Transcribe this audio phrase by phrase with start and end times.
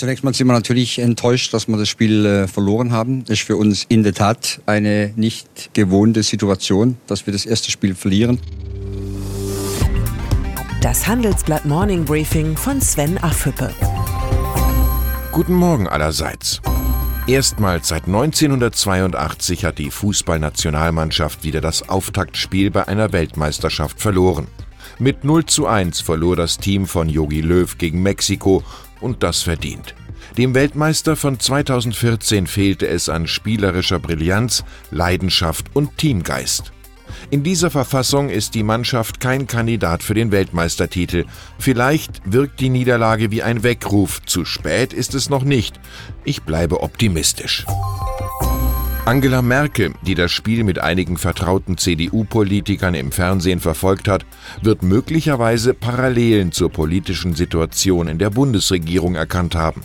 [0.00, 3.22] Zunächst mal sind wir natürlich enttäuscht, dass wir das Spiel äh, verloren haben.
[3.26, 7.70] Das ist für uns in der Tat eine nicht gewohnte Situation, dass wir das erste
[7.70, 8.40] Spiel verlieren.
[10.80, 13.74] Das Handelsblatt Morning Briefing von Sven Affüppe.
[15.32, 16.62] Guten Morgen allerseits.
[17.26, 24.46] Erstmals seit 1982 hat die Fußballnationalmannschaft wieder das Auftaktspiel bei einer Weltmeisterschaft verloren.
[24.98, 28.62] Mit 0 zu 1 verlor das Team von Jogi Löw gegen Mexiko
[29.00, 29.94] und das verdient.
[30.36, 36.72] Dem Weltmeister von 2014 fehlte es an spielerischer Brillanz, Leidenschaft und Teamgeist.
[37.30, 41.24] In dieser Verfassung ist die Mannschaft kein Kandidat für den Weltmeistertitel.
[41.58, 44.22] Vielleicht wirkt die Niederlage wie ein Weckruf.
[44.24, 45.78] Zu spät ist es noch nicht.
[46.24, 47.66] Ich bleibe optimistisch.
[49.06, 54.26] Angela Merkel, die das Spiel mit einigen vertrauten CDU-Politikern im Fernsehen verfolgt hat,
[54.62, 59.82] wird möglicherweise Parallelen zur politischen Situation in der Bundesregierung erkannt haben.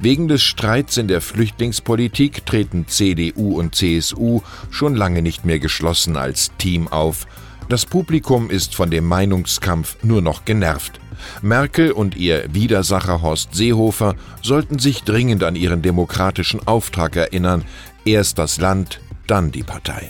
[0.00, 6.16] Wegen des Streits in der Flüchtlingspolitik treten CDU und CSU schon lange nicht mehr geschlossen
[6.16, 7.26] als Team auf.
[7.68, 10.98] Das Publikum ist von dem Meinungskampf nur noch genervt.
[11.42, 17.64] Merkel und ihr Widersacher Horst Seehofer sollten sich dringend an ihren demokratischen Auftrag erinnern.
[18.06, 20.08] Erst das Land, dann die Partei.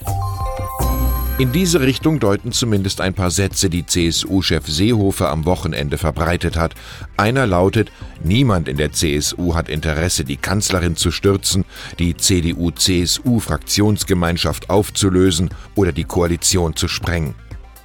[1.39, 6.75] In diese Richtung deuten zumindest ein paar Sätze, die CSU-Chef Seehofer am Wochenende verbreitet hat.
[7.16, 7.91] Einer lautet,
[8.22, 11.64] niemand in der CSU hat Interesse, die Kanzlerin zu stürzen,
[11.98, 17.34] die CDU-CSU-Fraktionsgemeinschaft aufzulösen oder die Koalition zu sprengen.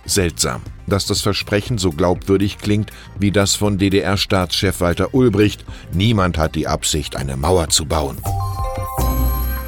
[0.06, 6.56] Seltsam, dass das Versprechen so glaubwürdig klingt wie das von DDR-Staatschef Walter Ulbricht, niemand hat
[6.56, 8.18] die Absicht, eine Mauer zu bauen.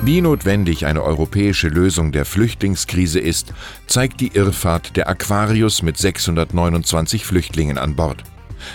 [0.06, 3.54] Wie notwendig eine europäische Lösung der Flüchtlingskrise ist,
[3.88, 8.22] zeigt die Irrfahrt der Aquarius mit 629 Flüchtlingen an Bord.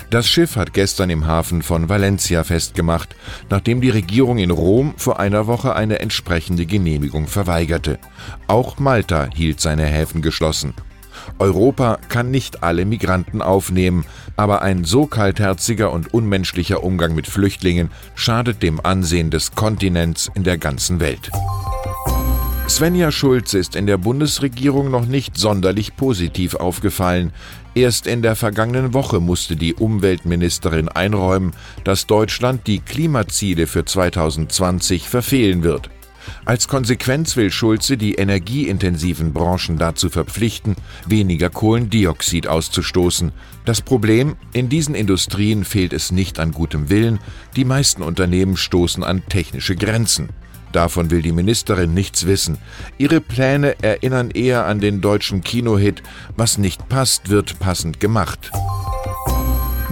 [0.09, 3.15] Das Schiff hat gestern im Hafen von Valencia festgemacht,
[3.51, 7.99] nachdem die Regierung in Rom vor einer Woche eine entsprechende Genehmigung verweigerte.
[8.47, 10.73] Auch Malta hielt seine Häfen geschlossen.
[11.39, 14.05] Europa kann nicht alle Migranten aufnehmen,
[14.37, 20.45] aber ein so kaltherziger und unmenschlicher Umgang mit Flüchtlingen schadet dem Ansehen des Kontinents in
[20.45, 21.31] der ganzen Welt.
[22.69, 27.33] Svenja Schulze ist in der Bundesregierung noch nicht sonderlich positiv aufgefallen.
[27.75, 31.53] Erst in der vergangenen Woche musste die Umweltministerin einräumen,
[31.85, 35.89] dass Deutschland die Klimaziele für 2020 verfehlen wird.
[36.45, 43.33] Als Konsequenz will Schulze die energieintensiven Branchen dazu verpflichten, weniger Kohlendioxid auszustoßen.
[43.65, 47.19] Das Problem, in diesen Industrien fehlt es nicht an gutem Willen,
[47.57, 50.29] die meisten Unternehmen stoßen an technische Grenzen.
[50.73, 52.59] Davon will die Ministerin nichts wissen.
[52.99, 56.03] Ihre Pläne erinnern eher an den deutschen Kinohit
[56.37, 58.51] Was nicht passt, wird passend gemacht.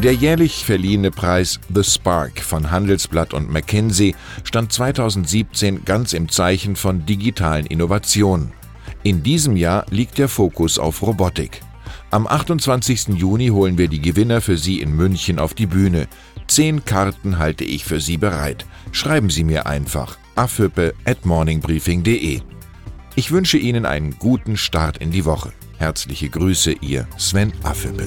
[0.07, 6.77] Der jährlich verliehene Preis The Spark von Handelsblatt und McKinsey stand 2017 ganz im Zeichen
[6.77, 8.53] von digitalen Innovationen.
[9.03, 11.61] In diesem Jahr liegt der Fokus auf Robotik.
[12.13, 13.17] Am 28.
[13.17, 16.07] Juni holen wir die Gewinner für Sie in München auf die Bühne.
[16.47, 18.65] Zehn Karten halte ich für Sie bereit.
[18.93, 22.43] Schreiben Sie mir einfach afhüppe at morningbriefing.de.
[23.17, 25.53] Ich wünsche Ihnen einen guten Start in die Woche.
[25.79, 28.07] Herzliche Grüße, Ihr Sven Affüppe.